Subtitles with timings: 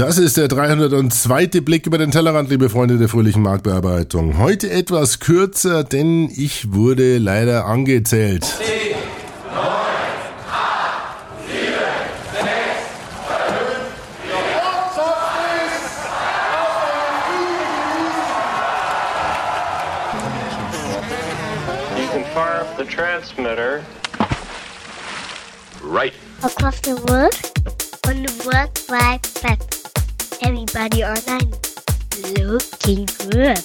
[0.00, 1.60] Das ist der 302.
[1.60, 4.38] Blick über den Tellerrand, liebe Freunde der fröhlichen Marktbearbeitung.
[4.38, 8.44] Heute etwas kürzer, denn ich wurde leider angezählt.
[8.44, 8.89] Zehn,
[30.80, 31.50] Everybody online
[32.42, 33.60] looking good.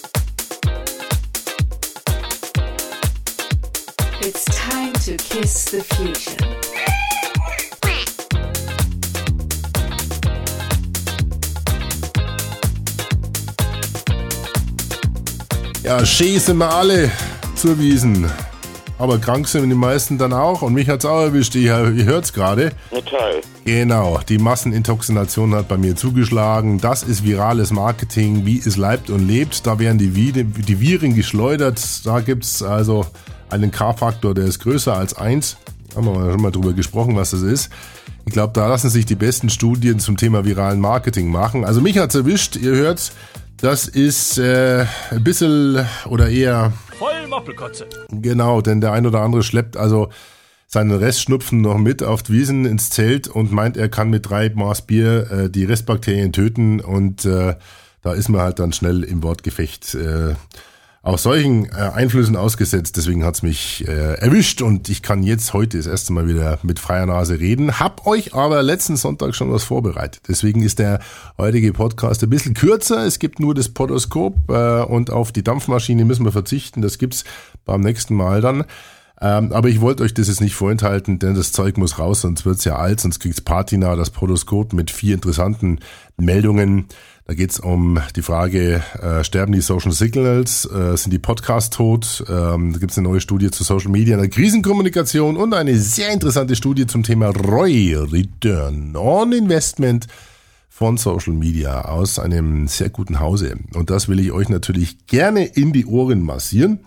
[4.20, 6.36] It's time to kiss the future.
[15.84, 17.12] Ja, schießen wir alle
[17.56, 18.30] zuwiesen.
[18.98, 22.06] Aber krank sind die meisten dann auch und mich hat es auch erwischt, ihr, ihr
[22.06, 22.72] hört es gerade.
[22.90, 23.42] Total.
[23.66, 26.80] Genau, die Massenintoxination hat bei mir zugeschlagen.
[26.80, 29.68] Das ist virales Marketing, wie es leibt und lebt.
[29.68, 31.82] Da werden die, die Viren geschleudert.
[32.06, 33.06] Da gibt es also
[33.50, 35.58] einen K-Faktor, der ist größer als 1.
[35.96, 37.70] Haben wir schon mal drüber gesprochen, was das ist.
[38.26, 41.66] Ich glaube, da lassen sich die besten Studien zum Thema viralen Marketing machen.
[41.66, 43.12] Also mich hat es erwischt, ihr hört
[43.58, 46.74] das ist äh, ein bisschen oder eher
[47.36, 47.88] Moppelkotze.
[48.10, 50.10] Genau, denn der ein oder andere schleppt also
[50.68, 54.50] seinen Restschnupfen noch mit auf die Wiesen ins Zelt und meint, er kann mit drei
[54.50, 57.56] Maß Bier äh, die Restbakterien töten und äh,
[58.02, 59.96] da ist man halt dann schnell im Wortgefecht.
[59.96, 60.36] Äh,
[61.06, 62.98] auch solchen äh, Einflüssen ausgesetzt.
[62.98, 66.80] Deswegen hat's mich äh, erwischt und ich kann jetzt heute das erste Mal wieder mit
[66.80, 67.80] freier Nase reden.
[67.80, 70.24] Hab euch aber letzten Sonntag schon was vorbereitet.
[70.28, 71.00] Deswegen ist der
[71.38, 73.06] heutige Podcast ein bisschen kürzer.
[73.06, 76.82] Es gibt nur das Podoskop äh, und auf die Dampfmaschine müssen wir verzichten.
[76.82, 77.24] Das gibt's
[77.66, 78.66] beim nächsten Mal dann.
[79.22, 82.46] Ähm, aber ich wollte euch das jetzt nicht vorenthalten, denn das Zeug muss raus, sonst
[82.46, 85.80] wird's ja alt, sonst kriegt's Patina, das Podoskop mit vier interessanten
[86.18, 86.88] Meldungen.
[87.28, 92.24] Da geht's um die Frage, äh, sterben die Social Signals, äh, sind die Podcasts tot?
[92.30, 96.56] Ähm, da gibt's eine neue Studie zu Social Media, einer Krisenkommunikation und eine sehr interessante
[96.56, 100.06] Studie zum Thema ROI, Return on Investment
[100.70, 103.56] von Social Media aus einem sehr guten Hause.
[103.74, 106.82] Und das will ich euch natürlich gerne in die Ohren massieren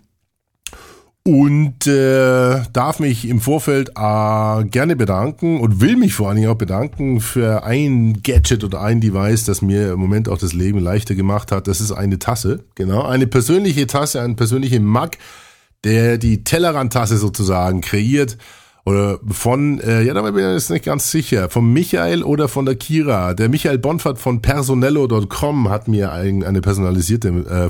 [1.29, 6.49] und äh, darf mich im Vorfeld äh, gerne bedanken und will mich vor allen Dingen
[6.49, 10.79] auch bedanken für ein Gadget oder ein Device, das mir im Moment auch das Leben
[10.79, 11.69] leichter gemacht hat.
[11.69, 15.11] Das ist eine Tasse, genau, eine persönliche Tasse, ein persönlicher Mug,
[15.85, 18.39] der die Tellerrand-Tasse sozusagen kreiert
[18.87, 22.65] oder von, äh, ja, da bin ich jetzt nicht ganz sicher, von Michael oder von
[22.65, 23.35] der Kira.
[23.35, 27.69] Der Michael Bonfert von personello.com hat mir ein, eine personalisierte äh,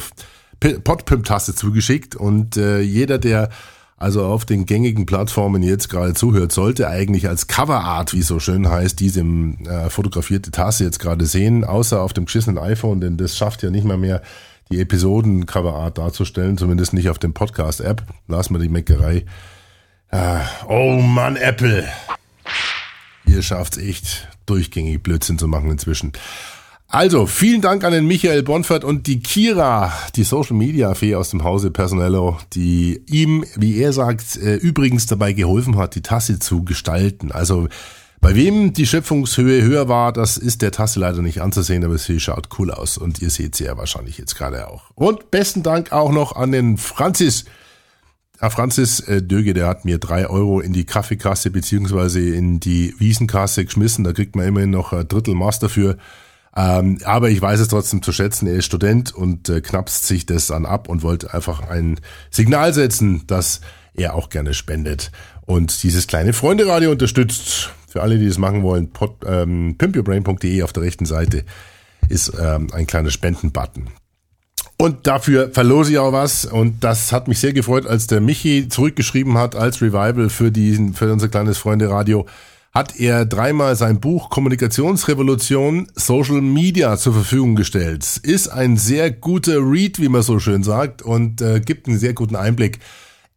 [0.61, 3.51] Podpimp-Taste zugeschickt und äh, jeder, der
[3.99, 8.39] also auf den gängigen Plattformen jetzt gerade zuhört, sollte eigentlich als Coverart, wie es so
[8.39, 13.17] schön heißt, diese äh, fotografierte Tasse jetzt gerade sehen, außer auf dem geschissenen iPhone, denn
[13.17, 14.23] das schafft ja nicht mal mehr
[14.71, 18.05] die Episoden Coverart darzustellen, zumindest nicht auf dem Podcast-App.
[18.29, 19.25] Lass mal die Meckerei.
[20.11, 21.85] Ah, oh Mann, Apple.
[23.27, 26.13] Ihr schafft's echt, durchgängig Blödsinn zu machen inzwischen.
[26.91, 31.29] Also, vielen Dank an den Michael Bonfert und die Kira, die Social Media Fee aus
[31.29, 36.39] dem Hause Personello, die ihm, wie er sagt, äh, übrigens dabei geholfen hat, die Tasse
[36.39, 37.31] zu gestalten.
[37.31, 37.69] Also,
[38.23, 42.21] bei wem die Schöpfungshöhe höher war, das ist der Tasse leider nicht anzusehen, aber sie
[42.21, 44.91] schaut cool aus und ihr seht sie ja wahrscheinlich jetzt gerade auch.
[44.95, 47.45] Und besten Dank auch noch an den Franzis.
[48.39, 52.95] Herr Franzis äh, Döge, der hat mir drei Euro in die Kaffeekasse beziehungsweise in die
[52.99, 54.05] Wiesenkasse geschmissen.
[54.05, 55.99] Da kriegt man immerhin noch ein Drittel Maß dafür.
[56.59, 60.27] Ähm, aber ich weiß es trotzdem zu schätzen, er ist Student und äh, knapst sich
[60.27, 62.01] das dann ab und wollte einfach ein
[62.33, 63.61] Signal setzen, dass
[63.95, 65.13] er auch gerne spendet
[65.47, 67.71] und dieses kleine Freunde-Radio unterstützt.
[67.87, 68.91] Für alle, die das machen wollen,
[69.25, 71.45] ähm, pimpyourbrain.de auf der rechten Seite
[72.09, 73.91] ist ähm, ein kleiner Spenden-Button.
[74.77, 76.45] Und dafür verlose ich auch was.
[76.45, 80.95] Und das hat mich sehr gefreut, als der Michi zurückgeschrieben hat als Revival für diesen,
[80.95, 82.27] für unser kleines Freunde-Radio
[82.73, 88.21] hat er dreimal sein Buch Kommunikationsrevolution Social Media zur Verfügung gestellt.
[88.23, 92.13] Ist ein sehr guter Read, wie man so schön sagt, und äh, gibt einen sehr
[92.13, 92.79] guten Einblick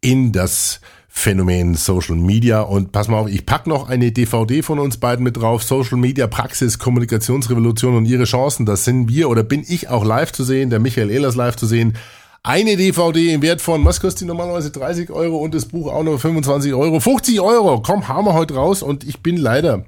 [0.01, 2.61] in das Phänomen Social Media.
[2.61, 5.63] Und pass mal auf, ich pack noch eine DVD von uns beiden mit drauf.
[5.63, 8.65] Social Media Praxis, Kommunikationsrevolution und ihre Chancen.
[8.65, 11.65] Das sind wir oder bin ich auch live zu sehen, der Michael Ehlers live zu
[11.65, 11.97] sehen
[12.43, 16.03] eine DVD im Wert von, was kostet die normalerweise 30 Euro und das Buch auch
[16.03, 16.99] noch 25 Euro.
[16.99, 19.85] 50 Euro, komm, haben wir heute raus und ich bin leider,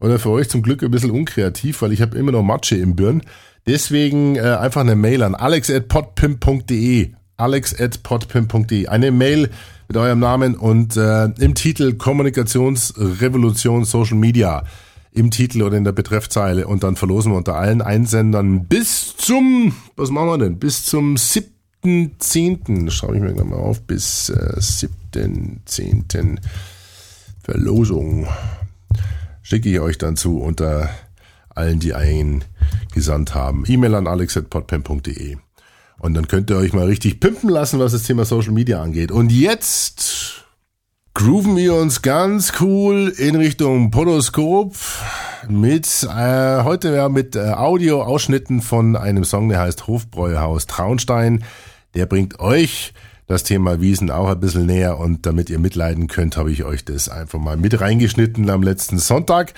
[0.00, 2.96] oder für euch zum Glück ein bisschen unkreativ, weil ich habe immer noch Matsche im
[2.96, 3.22] Birn.
[3.66, 9.50] Deswegen äh, einfach eine Mail an alex.podpimp.de alex.podpimp.de Eine Mail
[9.86, 14.64] mit eurem Namen und äh, im Titel Kommunikationsrevolution Social Media.
[15.12, 19.74] im Titel oder in der Betreffzeile und dann verlosen wir unter allen Einsendern bis zum,
[19.94, 21.16] was machen wir denn, bis zum
[21.84, 26.38] 7.10., schreibe ich mir gleich mal auf, bis äh, 7.10.
[27.42, 28.28] Verlosung
[29.42, 30.88] schicke ich euch dann zu unter
[31.50, 33.64] allen, die eingesandt haben.
[33.66, 35.36] E-Mail an alex.podpen.de.
[35.98, 39.12] Und dann könnt ihr euch mal richtig pimpen lassen, was das Thema Social Media angeht.
[39.12, 40.44] Und jetzt
[41.14, 44.74] grooven wir uns ganz cool in Richtung Podoskop
[45.48, 51.44] mit äh, heute ja mit äh, Audio-Ausschnitten von einem Song, der heißt Hofbräuhaus Traunstein.
[51.94, 52.92] Der bringt euch
[53.26, 56.84] das Thema Wiesen auch ein bisschen näher und damit ihr mitleiden könnt, habe ich euch
[56.84, 59.54] das einfach mal mit reingeschnitten am letzten Sonntag.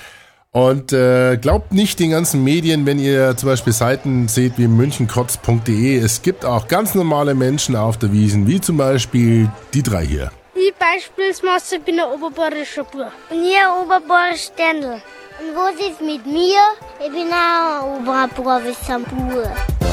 [0.53, 5.97] Und äh, glaubt nicht den ganzen Medien, wenn ihr zum Beispiel Seiten seht wie münchenkotz.de.
[5.99, 10.31] Es gibt auch ganz normale Menschen auf der Wiesen, wie zum Beispiel die drei hier.
[10.55, 13.11] Ich beispielsweise bin ein oberbayerischer Bub.
[13.31, 15.03] Und ihr oberbayerisch Ständel.
[15.41, 16.61] Und was ist mit mir?
[17.05, 19.84] Ich bin auch ein oberbayerischer Bub.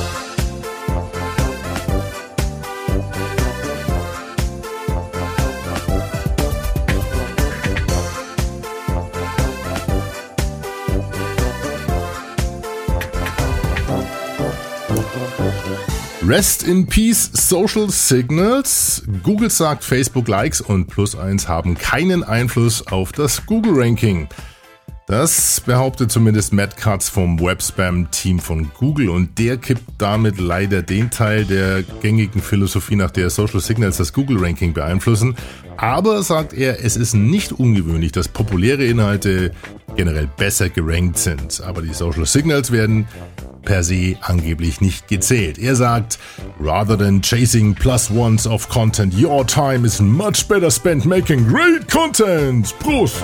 [16.24, 19.04] Rest in Peace Social Signals.
[19.24, 24.28] Google sagt, Facebook Likes und Plus 1 haben keinen Einfluss auf das Google Ranking.
[25.08, 31.10] Das behauptet zumindest Matt Cutts vom Webspam-Team von Google und der kippt damit leider den
[31.10, 35.36] Teil der gängigen Philosophie, nach der Social Signals das Google-Ranking beeinflussen.
[35.76, 39.52] Aber, sagt er, es ist nicht ungewöhnlich, dass populäre Inhalte
[39.96, 41.62] generell besser gerankt sind.
[41.62, 43.08] Aber die Social Signals werden
[43.64, 45.58] per se angeblich nicht gezählt.
[45.58, 46.20] Er sagt,
[46.60, 51.88] rather than chasing plus ones of content, your time is much better spent making great
[51.88, 52.74] content.
[52.80, 53.24] Prost!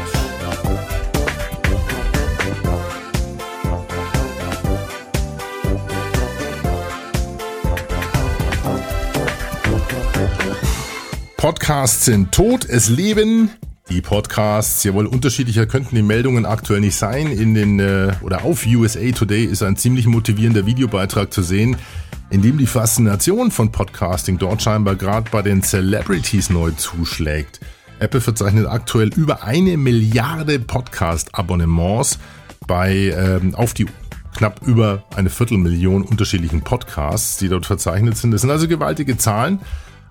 [11.38, 13.52] Podcasts sind tot, es leben
[13.90, 14.84] die Podcasts.
[14.84, 17.28] Jawohl, unterschiedlicher könnten die Meldungen aktuell nicht sein.
[17.28, 21.78] In den äh, oder auf USA Today ist ein ziemlich motivierender Videobeitrag zu sehen,
[22.30, 27.60] in dem die Faszination von Podcasting dort scheinbar gerade bei den Celebrities neu zuschlägt.
[28.00, 32.20] Apple verzeichnet aktuell über eine Milliarde Podcast-Abonnements
[32.68, 33.88] bei ähm, auf die
[34.36, 38.32] knapp über eine Viertelmillion unterschiedlichen Podcasts, die dort verzeichnet sind.
[38.32, 39.60] Das sind also gewaltige Zahlen.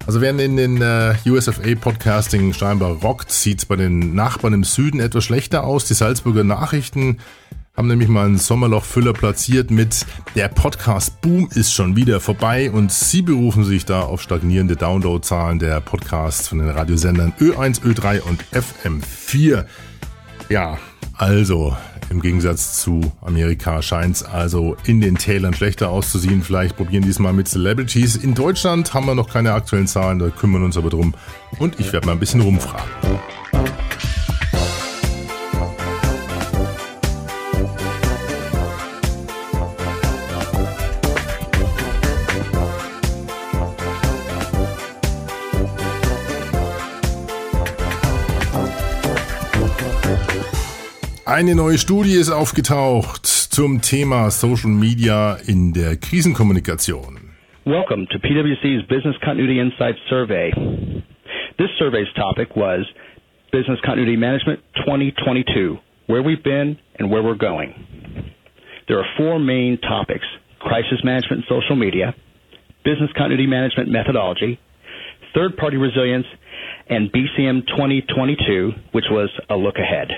[0.04, 4.64] Also während in den äh, USFA Podcasting scheinbar rockt, sieht es bei den Nachbarn im
[4.64, 5.84] Süden etwas schlechter aus.
[5.86, 7.18] Die Salzburger Nachrichten
[7.76, 13.22] haben nämlich mal einen Sommerlochfüller platziert mit Der Podcast-Boom ist schon wieder vorbei und sie
[13.22, 19.66] berufen sich da auf stagnierende Downloadzahlen der Podcasts von den Radiosendern Ö1, Ö3 und FM4.
[20.48, 20.78] Ja,
[21.18, 21.76] also
[22.10, 26.42] im Gegensatz zu Amerika scheint es also in den Tälern schlechter auszusehen.
[26.42, 28.16] Vielleicht probieren die es mal mit Celebrities.
[28.16, 31.14] In Deutschland haben wir noch keine aktuellen Zahlen, da kümmern wir uns aber drum.
[31.58, 32.88] Und ich werde mal ein bisschen rumfragen.
[51.36, 57.36] Eine neue Studie ist aufgetaucht zum Thema Social Media in der Krisenkommunikation.
[57.66, 60.50] Welcome to PwC's Business Continuity Insights Survey.
[61.58, 62.86] This survey's topic was
[63.52, 65.76] Business Continuity Management 2022,
[66.06, 67.74] where we've been and where we're going.
[68.88, 70.24] There are four main topics
[70.60, 72.14] crisis management and social media,
[72.82, 74.58] business continuity management methodology,
[75.34, 76.24] third party resilience,
[76.88, 80.08] and BCM 2022, which was a look ahead.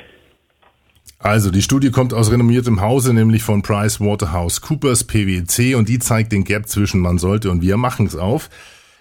[1.20, 6.44] Also, die Studie kommt aus renommiertem Hause, nämlich von PricewaterhouseCoopers PwC und die zeigt den
[6.44, 8.48] Gap zwischen man sollte und wir machen es auf.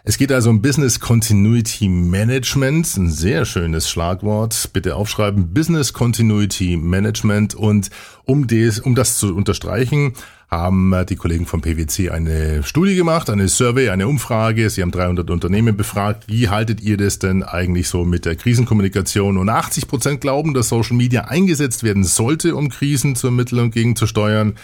[0.03, 4.69] Es geht also um Business Continuity Management, ein sehr schönes Schlagwort.
[4.74, 7.89] Bitte aufschreiben, Business Continuity Management und
[8.24, 10.13] um das, um das zu unterstreichen,
[10.49, 14.69] haben äh, die Kollegen vom PwC eine Studie gemacht, eine Survey, eine Umfrage.
[14.69, 16.25] Sie haben 300 Unternehmen befragt.
[16.27, 19.37] Wie haltet ihr das denn eigentlich so mit der Krisenkommunikation?
[19.37, 23.71] Und 80 Prozent glauben, dass Social Media eingesetzt werden sollte, um Krisen zu ermitteln und
[23.71, 24.55] gegenzusteuern.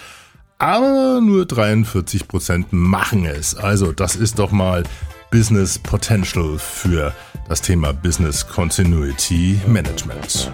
[0.57, 3.55] Aber nur 43 Prozent machen es.
[3.55, 4.83] Also das ist doch mal
[5.31, 7.13] Business Potential für
[7.49, 10.51] das Thema Business Continuity Management.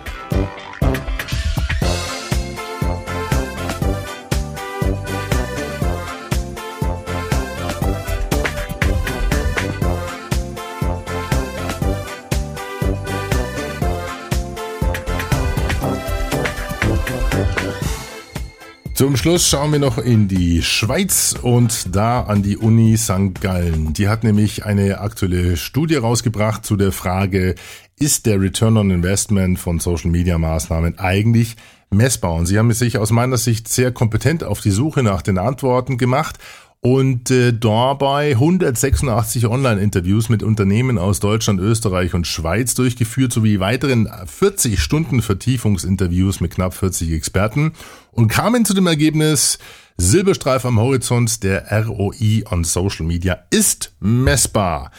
[19.00, 23.40] Zum Schluss schauen wir noch in die Schweiz und da an die Uni St.
[23.40, 23.94] Gallen.
[23.94, 27.56] Die hat nämlich eine aktuelle Studie rausgebracht zu der Frage,
[27.98, 31.56] ist der Return on Investment von Social Media Maßnahmen eigentlich
[31.90, 32.34] messbar?
[32.34, 35.98] Und sie haben sich aus meiner Sicht sehr kompetent auf die Suche nach den Antworten
[35.98, 36.38] gemacht
[36.82, 44.10] und äh, dabei 186 Online-Interviews mit Unternehmen aus Deutschland, Österreich und Schweiz durchgeführt, sowie weiteren
[44.26, 47.74] 40 Stunden Vertiefungsinterviews mit knapp 40 Experten
[48.12, 49.60] und kamen zu dem Ergebnis,
[49.98, 54.92] Silberstreif am Horizont, der ROI on Social Media ist messbar.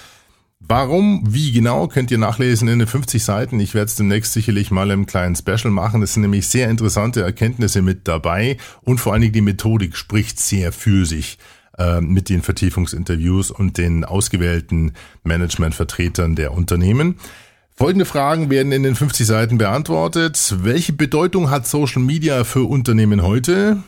[0.63, 3.59] Warum, wie genau, könnt ihr nachlesen in den 50 Seiten.
[3.59, 6.03] Ich werde es demnächst sicherlich mal im kleinen Special machen.
[6.03, 10.39] Es sind nämlich sehr interessante Erkenntnisse mit dabei und vor allen Dingen die Methodik spricht
[10.39, 11.39] sehr für sich.
[11.81, 14.93] Äh, mit den Vertiefungsinterviews und den ausgewählten
[15.25, 17.15] Managementvertretern der Unternehmen.
[17.75, 20.57] Folgende Fragen werden in den 50 Seiten beantwortet.
[20.61, 23.83] Welche Bedeutung hat Social Media für Unternehmen heute?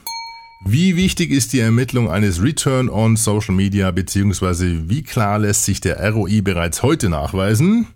[0.64, 5.82] Wie wichtig ist die Ermittlung eines Return on Social Media beziehungsweise wie klar lässt sich
[5.82, 7.88] der ROI bereits heute nachweisen?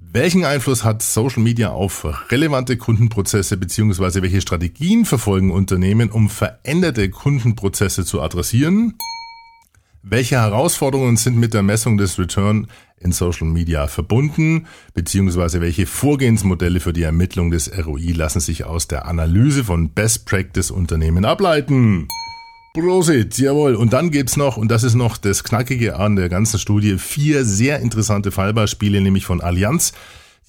[0.00, 7.08] Welchen Einfluss hat Social Media auf relevante Kundenprozesse beziehungsweise welche Strategien verfolgen Unternehmen, um veränderte
[7.08, 8.94] Kundenprozesse zu adressieren?
[10.04, 12.66] Welche Herausforderungen sind mit der Messung des Return
[12.98, 18.88] in Social Media verbunden, beziehungsweise welche Vorgehensmodelle für die Ermittlung des ROI lassen sich aus
[18.88, 22.08] der Analyse von Best Practice Unternehmen ableiten?
[22.74, 23.76] Prosit, jawohl.
[23.76, 27.44] Und dann gibt's noch, und das ist noch das Knackige an der ganzen Studie, vier
[27.44, 29.92] sehr interessante Fallbeispiele, nämlich von Allianz,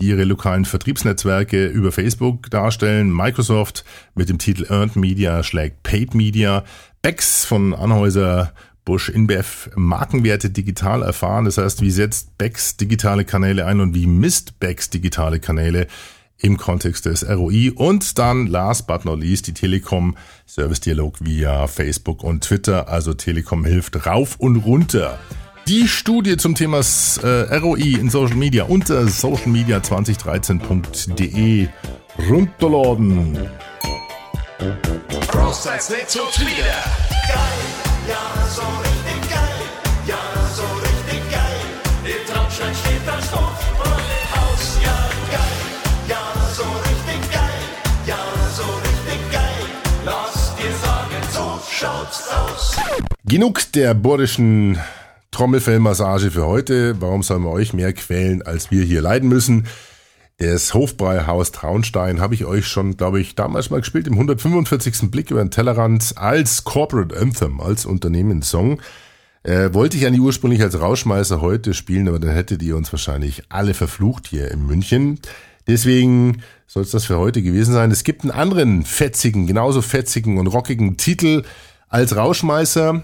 [0.01, 6.15] die ihre lokalen Vertriebsnetzwerke über Facebook darstellen, Microsoft mit dem Titel Earned Media schlägt Paid
[6.15, 6.63] Media,
[7.03, 8.53] Bex von Anhäuser
[8.85, 11.45] Busch InBev Markenwerte digital erfahren.
[11.45, 15.87] Das heißt, wie setzt Becks digitale Kanäle ein und wie misst Becks digitale Kanäle
[16.37, 17.71] im Kontext des ROI.
[17.73, 22.89] Und dann last but not least die Telekom Service Dialog via Facebook und Twitter.
[22.89, 25.17] Also Telekom hilft rauf und runter.
[25.67, 26.81] Die Studie zum Thema
[27.23, 31.69] äh, ROI in Social Media unter socialmedia2013.de
[32.29, 33.47] runterladen.
[35.29, 36.83] Großteils nicht so Twitter.
[37.29, 37.82] Geil.
[53.25, 54.77] Genug der bordischen
[55.31, 57.01] Trommelfellmassage für heute.
[57.01, 59.65] Warum sollen wir euch mehr quälen, als wir hier leiden müssen?
[60.37, 65.11] Das Hofbräuhaus Traunstein habe ich euch schon, glaube ich, damals mal gespielt, im 145.
[65.11, 68.81] Blick über den Tellerrand als Corporate Anthem, als Unternehmenssong.
[69.43, 73.43] Äh, wollte ich eigentlich ursprünglich als Rauschmeißer heute spielen, aber dann hättet ihr uns wahrscheinlich
[73.49, 75.19] alle verflucht hier in München.
[75.67, 77.91] Deswegen soll es das für heute gewesen sein.
[77.91, 81.43] Es gibt einen anderen fetzigen, genauso fetzigen und rockigen Titel
[81.89, 83.03] als Rauschmeißer.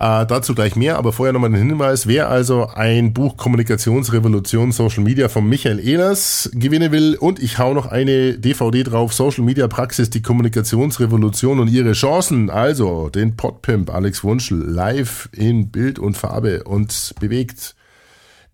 [0.00, 2.08] Äh, dazu gleich mehr, aber vorher nochmal ein Hinweis.
[2.08, 7.74] Wer also ein Buch Kommunikationsrevolution Social Media von Michael Ehlers gewinnen will und ich hau
[7.74, 12.50] noch eine DVD drauf, Social Media Praxis, die Kommunikationsrevolution und ihre Chancen.
[12.50, 17.76] Also den Podpimp Alex Wunschel live in Bild und Farbe und bewegt.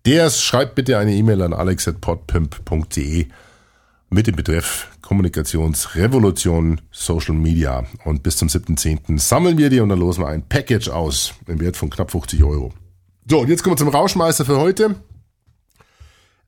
[0.05, 3.27] Der schreibt bitte eine E-Mail an alex.podpimp.de
[4.11, 7.83] mit dem Betreff Kommunikationsrevolution Social Media.
[8.05, 9.19] Und bis zum 7.10.
[9.19, 12.41] sammeln wir die und dann losen wir ein Package aus im Wert von knapp 50
[12.45, 12.71] Euro.
[13.29, 14.95] So, und jetzt kommen wir zum Rauschmeister für heute.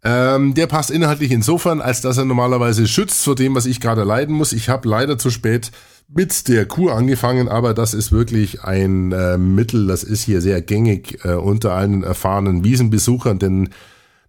[0.01, 4.05] Ähm, der passt inhaltlich insofern, als dass er normalerweise schützt vor dem, was ich gerade
[4.05, 4.53] leiden muss.
[4.53, 5.72] Ich habe leider zu spät
[6.08, 10.62] mit der Kur angefangen, aber das ist wirklich ein äh, Mittel, das ist hier sehr
[10.62, 13.72] gängig äh, unter allen erfahrenen Wiesenbesuchern, denn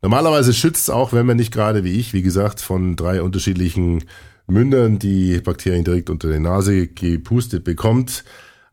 [0.05, 4.05] Normalerweise schützt es auch, wenn man nicht gerade wie ich, wie gesagt, von drei unterschiedlichen
[4.47, 8.23] Mündern die Bakterien direkt unter die Nase gepustet bekommt.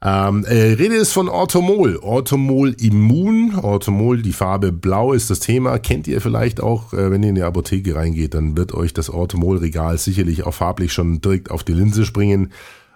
[0.03, 1.95] Ähm, äh, Rede ist von Orthomol.
[1.95, 3.55] Orthomol Immun.
[3.55, 5.79] Orthomol, die Farbe blau ist das Thema.
[5.79, 9.09] Kennt ihr vielleicht auch, äh, wenn ihr in die Apotheke reingeht, dann wird euch das
[9.09, 12.51] Orthomol-Regal sicherlich auch farblich schon direkt auf die Linse springen.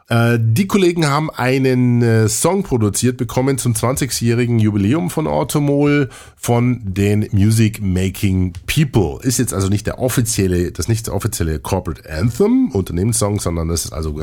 [0.08, 6.82] Äh, die Kollegen haben einen äh, Song produziert bekommen zum 20-jährigen Jubiläum von Automol von
[6.84, 9.20] den Music Making People.
[9.24, 13.86] Ist jetzt also nicht der offizielle, das nicht der offizielle Corporate Anthem, Unternehmenssong, sondern das
[13.86, 14.20] ist also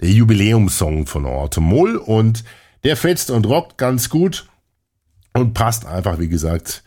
[0.00, 2.42] der Jubiläumssong von Automol und
[2.84, 4.46] der fetzt und rockt ganz gut
[5.34, 6.82] und passt einfach, wie gesagt,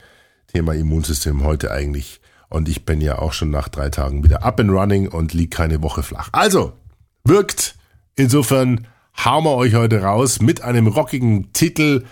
[0.47, 2.21] Thema Immunsystem heute eigentlich.
[2.49, 5.51] Und ich bin ja auch schon nach drei Tagen wieder up and running und lieg
[5.51, 6.29] keine Woche flach.
[6.31, 6.73] Also,
[7.23, 7.75] wirkt
[8.15, 8.87] Insofern
[9.23, 12.05] hauen wir euch heute raus mit einem rockigen Titel.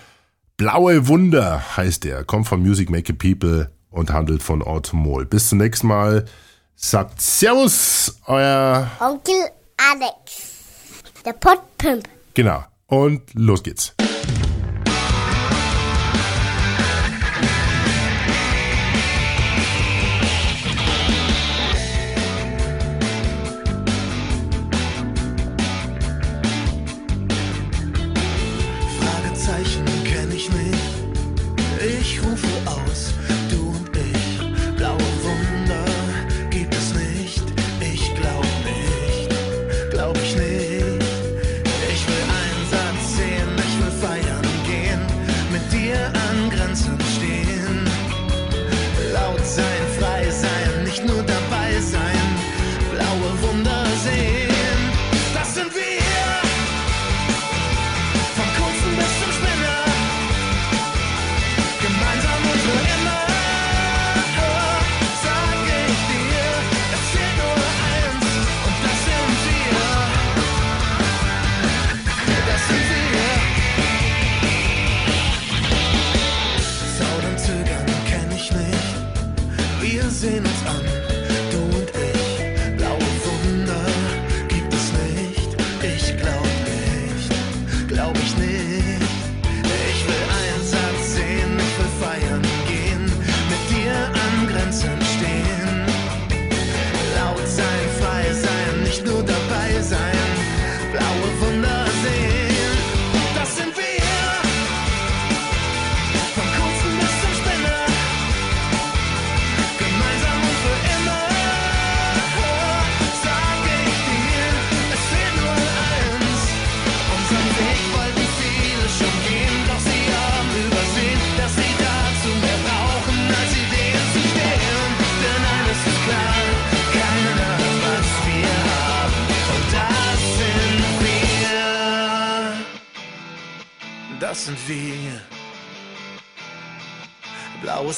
[0.56, 5.26] Blaue Wunder heißt er, kommt von Music Make a People und handelt von Automol.
[5.26, 6.24] Bis zum nächsten Mal.
[6.76, 9.34] Sagt Servus, euer Onkel
[9.76, 12.08] Alex, der Potpimp.
[12.32, 12.64] Genau.
[12.86, 13.94] Und los geht's.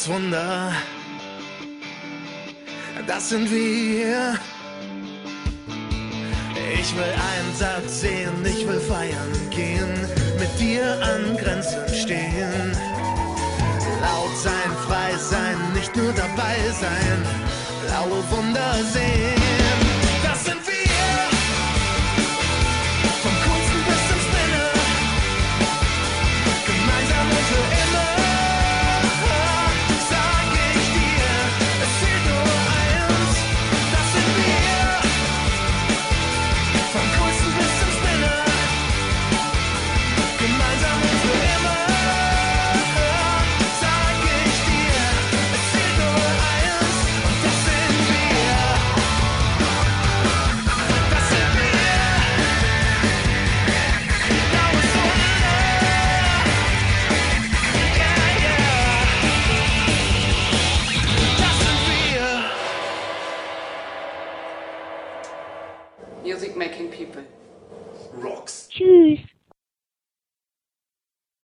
[0.09, 0.73] Wunder.
[3.07, 4.39] Das sind wir.
[6.75, 9.93] Ich will Einsatz sehen, ich will feiern gehen,
[10.39, 12.73] mit dir an Grenzen stehen.
[14.01, 17.25] Laut sein, frei sein, nicht nur dabei sein,
[17.87, 19.42] blaue Wunder sehen.